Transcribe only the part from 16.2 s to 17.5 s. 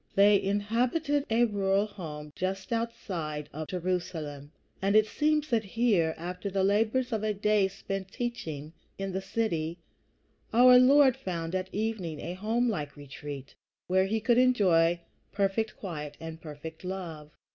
perfect love.